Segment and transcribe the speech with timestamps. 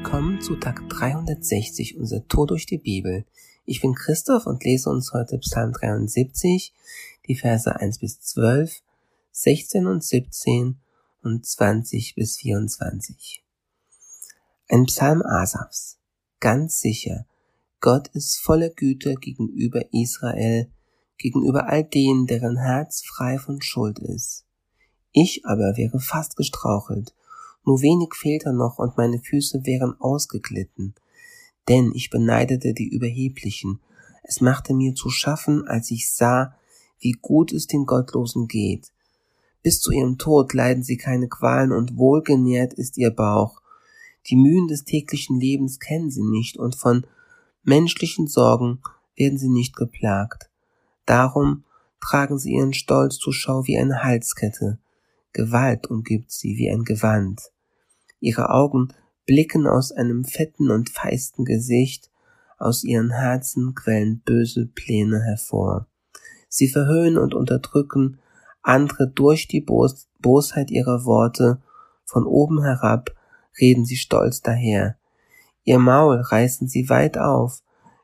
[0.00, 3.24] Willkommen zu Tag 360 unser Tour durch die Bibel.
[3.64, 6.72] Ich bin Christoph und lese uns heute Psalm 73,
[7.26, 8.80] die Verse 1 bis 12,
[9.32, 10.78] 16 und 17
[11.24, 13.44] und 20 bis 24.
[14.68, 15.98] Ein Psalm Asafs.
[16.38, 17.26] Ganz sicher,
[17.80, 20.70] Gott ist voller Güte gegenüber Israel,
[21.18, 24.46] gegenüber all denen, deren Herz frei von Schuld ist.
[25.10, 27.14] Ich aber wäre fast gestrauchelt,
[27.64, 30.94] nur wenig fehlte noch und meine Füße wären ausgeglitten.
[31.68, 33.80] Denn ich beneidete die Überheblichen.
[34.22, 36.54] Es machte mir zu schaffen, als ich sah,
[36.98, 38.92] wie gut es den Gottlosen geht.
[39.62, 43.60] Bis zu ihrem Tod leiden sie keine Qualen und wohlgenährt ist ihr Bauch.
[44.26, 47.06] Die Mühen des täglichen Lebens kennen sie nicht und von
[47.64, 48.80] menschlichen Sorgen
[49.16, 50.50] werden sie nicht geplagt.
[51.06, 51.64] Darum
[52.00, 54.78] tragen sie ihren Stolz zur Schau wie eine Halskette.
[55.38, 57.52] Gewalt umgibt sie wie ein Gewand.
[58.18, 58.88] Ihre Augen
[59.24, 62.10] blicken aus einem fetten und feisten Gesicht,
[62.58, 65.86] aus ihren Herzen quellen böse Pläne hervor.
[66.48, 68.18] Sie verhöhnen und unterdrücken
[68.62, 71.62] andere durch die Bos Bosheit ihrer Worte,
[72.04, 73.14] von oben herab
[73.60, 74.96] reden sie stolz daher.
[75.62, 77.62] Ihr Maul reißen sie weit auf,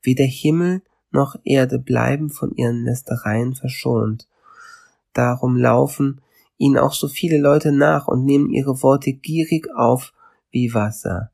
[0.00, 4.28] weder Himmel noch Erde bleiben von ihren Lästereien verschont.
[5.12, 6.20] Darum laufen
[6.58, 10.12] ihnen auch so viele Leute nach und nehmen ihre Worte gierig auf
[10.50, 11.30] wie Wasser.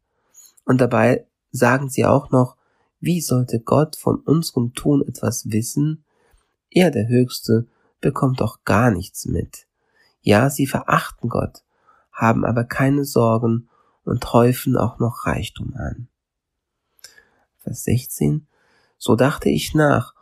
[0.65, 2.57] Und dabei sagen sie auch noch,
[3.01, 6.05] wie sollte Gott von unserem Tun etwas wissen?
[6.71, 7.67] Er, der Höchste,
[8.01, 9.67] bekommt doch gar nichts mit.
[10.21, 11.63] Ja, sie verachten Gott,
[12.13, 13.69] haben aber keine Sorgen
[14.05, 16.09] und häufen auch noch Reichtum an.
[17.59, 18.47] Vers 16.
[18.99, 20.15] So dachte ich nach,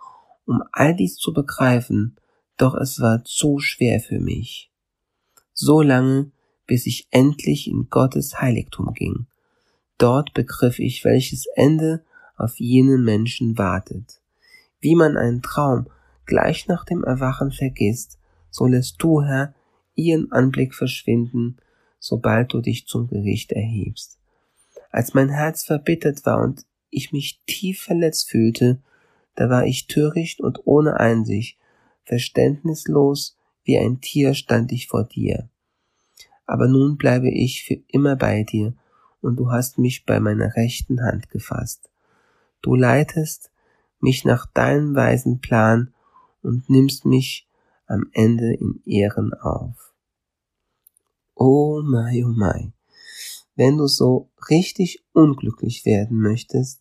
[0.47, 2.17] um all dies zu begreifen,
[2.57, 4.70] doch es war zu schwer für mich
[5.61, 6.31] so lange,
[6.67, 9.27] bis ich endlich in Gottes Heiligtum ging.
[9.99, 12.03] Dort begriff ich, welches Ende
[12.37, 14.23] auf jenen Menschen wartet.
[14.81, 15.89] Wie man einen Traum
[16.25, 18.19] gleich nach dem Erwachen vergisst,
[18.51, 19.55] so lässt du, Herr,
[19.95, 21.59] ihren Anblick verschwinden,
[21.99, 24.19] sobald du dich zum Gericht erhebst.
[24.91, 28.81] Als mein Herz verbittert war und ich mich tief verletzt fühlte,
[29.37, 31.59] da war ich töricht und ohne Einsicht,
[32.05, 35.50] verständnislos wie ein Tier stand ich vor dir.
[36.51, 38.75] Aber nun bleibe ich für immer bei dir,
[39.21, 41.89] und du hast mich bei meiner rechten Hand gefasst.
[42.61, 43.53] Du leitest
[44.01, 45.95] mich nach deinem weisen Plan
[46.43, 47.47] und nimmst mich
[47.87, 49.95] am Ende in Ehren auf.
[51.37, 52.73] Oh mein, oh mein.
[53.55, 56.81] Wenn du so richtig unglücklich werden möchtest,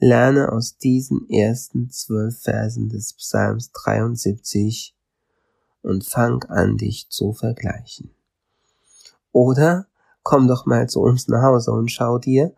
[0.00, 4.92] lerne aus diesen ersten zwölf Versen des Psalms 73
[5.82, 8.10] und fang an, dich zu vergleichen.
[9.34, 9.86] Oder
[10.22, 12.54] komm doch mal zu uns nach Hause und schau dir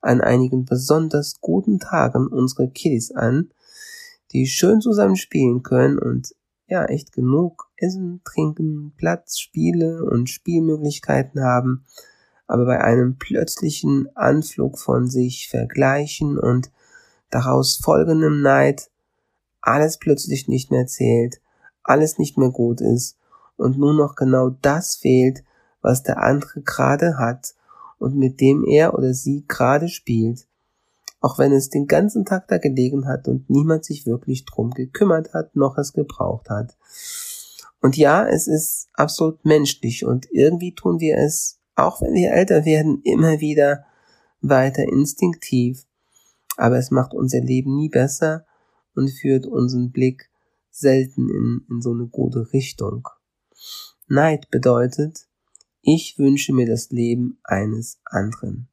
[0.00, 3.50] an einigen besonders guten Tagen unsere Kiddies an,
[4.32, 6.34] die schön zusammen spielen können und
[6.66, 11.84] ja, echt genug Essen, Trinken, Platz, Spiele und Spielmöglichkeiten haben,
[12.48, 16.72] aber bei einem plötzlichen Anflug von sich vergleichen und
[17.30, 18.90] daraus folgendem Neid
[19.60, 21.40] alles plötzlich nicht mehr zählt
[21.84, 23.16] alles nicht mehr gut ist
[23.56, 25.44] und nur noch genau das fehlt,
[25.84, 27.54] was der andere gerade hat
[27.98, 30.46] und mit dem er oder sie gerade spielt,
[31.20, 35.34] auch wenn es den ganzen Tag da gelegen hat und niemand sich wirklich drum gekümmert
[35.34, 36.74] hat, noch es gebraucht hat.
[37.82, 42.64] Und ja, es ist absolut menschlich und irgendwie tun wir es, auch wenn wir älter
[42.64, 43.84] werden, immer wieder
[44.40, 45.84] weiter instinktiv.
[46.56, 48.46] Aber es macht unser Leben nie besser
[48.94, 50.30] und führt unseren Blick
[50.70, 53.06] selten in, in so eine gute Richtung.
[54.08, 55.26] Neid bedeutet,
[55.84, 58.68] ich wünsche mir das Leben eines anderen.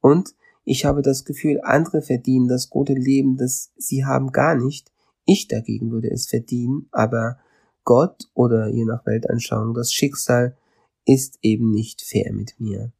[0.00, 0.34] Und
[0.64, 4.90] ich habe das Gefühl, andere verdienen das gute Leben, das sie haben gar nicht.
[5.24, 7.38] Ich dagegen würde es verdienen, aber
[7.84, 10.56] Gott oder je nach Weltanschauung das Schicksal
[11.06, 12.92] ist eben nicht fair mit mir.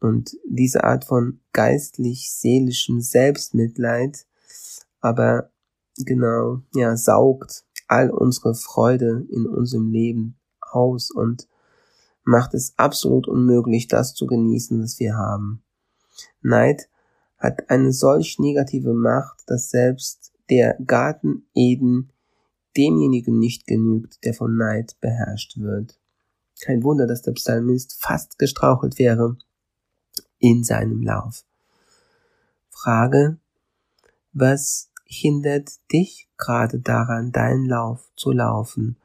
[0.00, 4.26] Und diese Art von geistlich-seelischem Selbstmitleid,
[5.00, 5.50] aber
[5.96, 11.48] genau, ja, saugt all unsere Freude in unserem Leben aus und
[12.28, 15.62] macht es absolut unmöglich, das zu genießen, was wir haben.
[16.42, 16.90] Neid
[17.38, 22.12] hat eine solch negative Macht, dass selbst der Garten Eden
[22.76, 25.98] demjenigen nicht genügt, der von Neid beherrscht wird.
[26.60, 29.38] Kein Wunder, dass der Psalmist fast gestrauchelt wäre
[30.38, 31.44] in seinem Lauf.
[32.68, 33.38] Frage,
[34.34, 38.98] was hindert dich gerade daran, deinen Lauf zu laufen?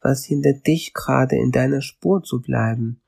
[0.00, 3.00] Was hindert dich gerade in deiner Spur zu bleiben?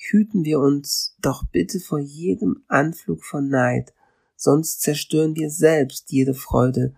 [0.00, 3.92] hüten wir uns doch bitte vor jedem Anflug von Neid,
[4.34, 6.94] sonst zerstören wir selbst jede Freude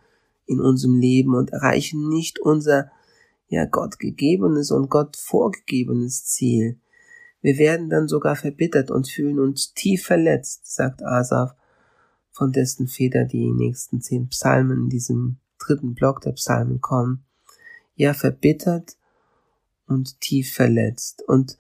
[0.46, 2.90] in unserem Leben und erreichen nicht unser
[3.48, 6.78] ja Gott gegebenes und Gott vorgegebenes Ziel.
[7.42, 11.54] Wir werden dann sogar verbittert und fühlen uns tief verletzt, sagt Asaf,
[12.30, 17.24] von dessen Feder die nächsten zehn Psalmen in diesem dritten Block der Psalmen kommen.
[17.94, 18.96] Ja, verbittert
[19.86, 21.22] und tief verletzt.
[21.26, 21.58] Und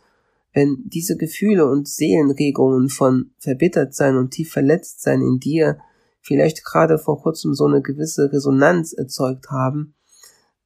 [0.52, 5.78] wenn diese Gefühle und Seelenregungen von verbittert sein und tief verletzt sein in dir
[6.20, 9.94] vielleicht gerade vor kurzem so eine gewisse Resonanz erzeugt haben,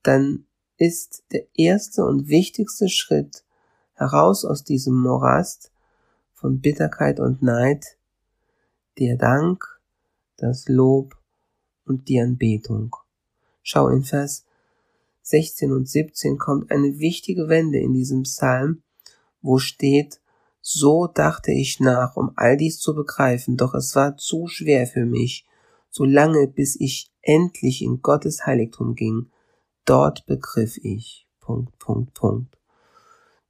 [0.03, 0.47] dann
[0.77, 3.45] ist der erste und wichtigste Schritt
[3.95, 5.73] heraus aus diesem Morast
[6.35, 7.97] von Bitterkeit und Neid
[8.99, 9.65] der Dank,
[10.37, 11.17] das Lob
[11.87, 12.95] und die Anbetung.
[13.63, 14.46] Schau in Vers
[15.29, 18.85] 16 und 17 kommt eine wichtige Wende in diesem Psalm,
[19.43, 20.21] wo steht,
[20.61, 25.05] so dachte ich nach, um all dies zu begreifen, doch es war zu schwer für
[25.05, 25.45] mich,
[25.91, 29.31] so lange bis ich endlich in Gottes Heiligtum ging.
[29.85, 31.27] Dort begriff ich.
[31.41, 32.57] Punkt, Punkt, Punkt.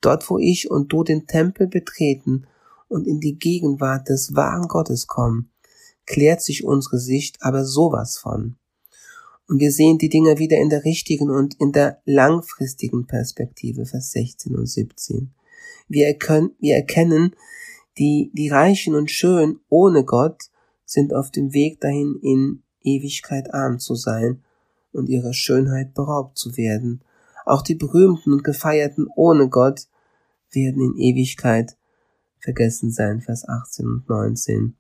[0.01, 2.47] Dort, wo ich und du den Tempel betreten
[2.89, 5.51] und in die Gegenwart des wahren Gottes kommen,
[6.07, 8.57] klärt sich unsere Sicht aber sowas von.
[9.49, 14.11] Und wir sehen die Dinge wieder in der richtigen und in der langfristigen Perspektive, Vers
[14.11, 15.31] 16 und 17.
[15.89, 17.35] Wir, erkennen, wir erkennen,
[17.99, 20.51] die, die Reichen und Schön ohne Gott
[20.85, 24.43] sind auf dem Weg dahin, in Ewigkeit arm zu sein
[24.93, 27.03] und ihrer Schönheit beraubt zu werden.
[27.45, 29.87] Auch die berühmten und gefeierten ohne Gott
[30.51, 31.77] werden in Ewigkeit
[32.41, 34.77] vergessen sein, Vers 18 und 19.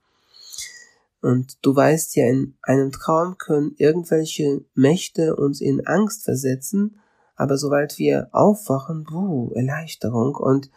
[1.20, 6.98] Und du weißt ja, in einem Traum können irgendwelche Mächte uns in Angst versetzen,
[7.34, 10.70] aber sobald wir aufwachen, buh, Erleichterung und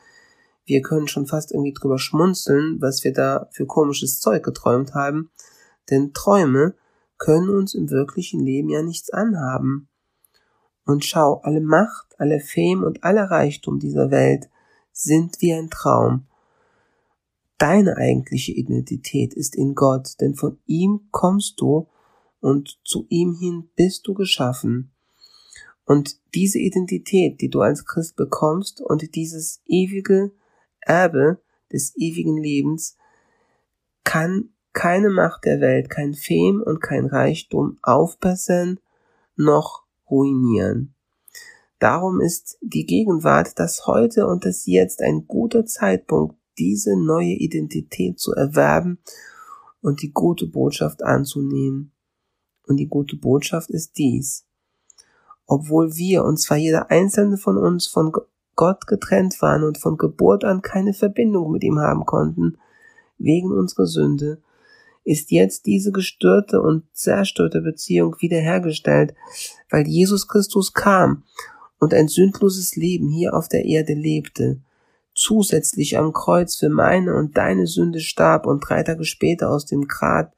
[0.65, 5.31] wir können schon fast irgendwie drüber schmunzeln, was wir da für komisches Zeug geträumt haben,
[5.89, 6.75] denn Träume
[7.17, 9.89] können uns im wirklichen Leben ja nichts anhaben.
[10.85, 14.49] Und schau, alle Macht, alle Fame und aller Reichtum dieser Welt
[14.91, 16.28] sind wie ein Traum.
[17.59, 21.87] Deine eigentliche Identität ist in Gott, denn von ihm kommst du
[22.39, 24.91] und zu ihm hin bist du geschaffen.
[25.83, 30.31] Und diese Identität, die du als Christ bekommst und dieses ewige
[30.79, 31.41] Erbe
[31.71, 32.95] des ewigen Lebens
[34.05, 38.79] kann keine Macht der Welt, kein Fame und kein Reichtum aufbessern
[39.35, 40.93] noch ruinieren.
[41.79, 48.19] Darum ist die Gegenwart, das Heute und das Jetzt ein guter Zeitpunkt, diese neue Identität
[48.19, 48.99] zu erwerben
[49.81, 51.91] und die gute Botschaft anzunehmen.
[52.67, 54.45] Und die gute Botschaft ist dies.
[55.47, 58.11] Obwohl wir, und zwar jeder einzelne von uns, von
[58.55, 62.57] Gott getrennt waren und von Geburt an keine Verbindung mit ihm haben konnten,
[63.17, 64.41] wegen unserer Sünde,
[65.03, 69.15] ist jetzt diese gestörte und zerstörte Beziehung wiederhergestellt,
[69.69, 71.23] weil Jesus Christus kam
[71.79, 74.61] und ein sündloses Leben hier auf der Erde lebte,
[75.19, 79.85] zusätzlich am Kreuz für meine und deine Sünde starb und drei Tage später aus dem
[79.87, 80.33] Grab,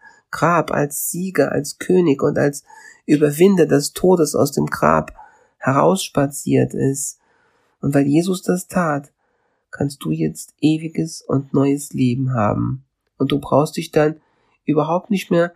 [0.71, 2.63] als Sieger, als König und als
[3.05, 5.13] Überwinder des Todes aus dem Grab
[5.57, 7.19] herausspaziert ist,
[7.79, 9.11] und weil Jesus das tat,
[9.69, 12.83] kannst du jetzt ewiges und neues Leben haben.
[13.17, 14.19] Und du brauchst dich dann
[14.65, 15.53] überhaupt nicht mehr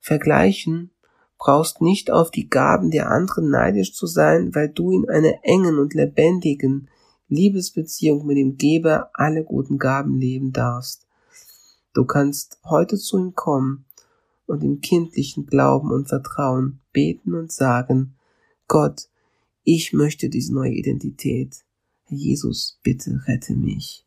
[0.00, 0.90] vergleichen,
[1.38, 5.78] brauchst nicht auf die Gaben der anderen neidisch zu sein, weil du in einer engen
[5.78, 6.88] und lebendigen
[7.32, 11.06] Liebesbeziehung mit dem Geber alle guten Gaben leben darfst.
[11.94, 13.84] Du kannst heute zu ihm kommen
[14.46, 18.14] und im kindlichen Glauben und Vertrauen beten und sagen,
[18.68, 19.08] Gott,
[19.64, 21.64] ich möchte diese neue Identität.
[22.04, 24.04] Herr Jesus, bitte rette mich.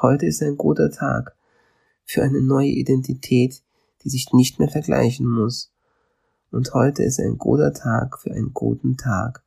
[0.00, 1.36] Heute ist ein guter Tag
[2.04, 3.62] für eine neue Identität,
[4.02, 5.70] die sich nicht mehr vergleichen muss.
[6.50, 9.42] Und heute ist ein guter Tag für einen guten Tag.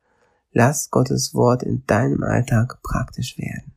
[0.58, 3.75] Lass Gottes Wort in deinem Alltag praktisch werden.